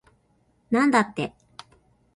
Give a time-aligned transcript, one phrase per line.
[0.71, 1.31] なんだって